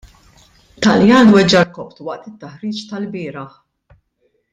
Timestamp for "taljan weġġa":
0.85-1.61